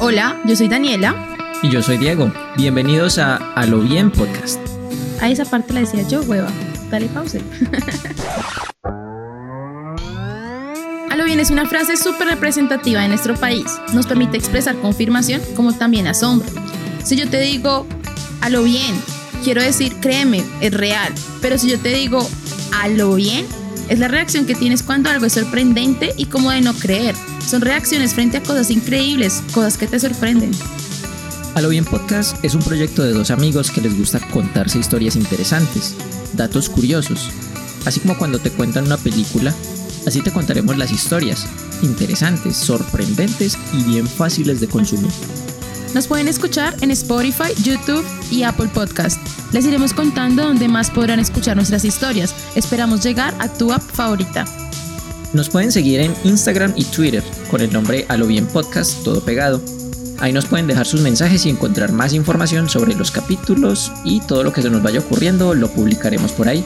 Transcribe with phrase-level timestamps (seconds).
[0.00, 1.14] Hola, yo soy Daniela.
[1.62, 2.32] Y yo soy Diego.
[2.56, 4.58] Bienvenidos a A lo Bien Podcast.
[5.20, 6.48] A esa parte la decía yo, hueva.
[6.90, 7.38] Dale pausa.
[11.10, 13.66] A lo bien es una frase súper representativa de nuestro país.
[13.92, 16.48] Nos permite expresar confirmación como también asombro.
[17.04, 17.86] Si yo te digo
[18.40, 19.00] a lo bien,
[19.44, 21.14] quiero decir créeme, es real.
[21.40, 22.28] Pero si yo te digo
[22.82, 23.46] a lo bien,
[23.88, 27.14] es la reacción que tienes cuando algo es sorprendente y como de no creer.
[27.46, 30.50] Son reacciones frente a cosas increíbles, cosas que te sorprenden.
[31.54, 35.16] A lo bien podcast es un proyecto de dos amigos que les gusta contarse historias
[35.16, 35.94] interesantes,
[36.32, 37.30] datos curiosos.
[37.84, 39.54] Así como cuando te cuentan una película,
[40.06, 41.46] así te contaremos las historias,
[41.82, 45.12] interesantes, sorprendentes y bien fáciles de consumir.
[45.94, 49.20] Nos pueden escuchar en Spotify, YouTube y Apple Podcast.
[49.52, 52.34] Les iremos contando dónde más podrán escuchar nuestras historias.
[52.56, 54.44] Esperamos llegar a tu app favorita.
[55.32, 59.24] Nos pueden seguir en Instagram y Twitter con el nombre A lo bien podcast, todo
[59.24, 59.62] pegado.
[60.18, 64.42] Ahí nos pueden dejar sus mensajes y encontrar más información sobre los capítulos y todo
[64.42, 66.64] lo que se nos vaya ocurriendo lo publicaremos por ahí.